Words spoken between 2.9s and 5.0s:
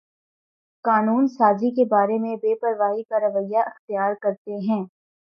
کا رویہ اختیار کرتے ہیں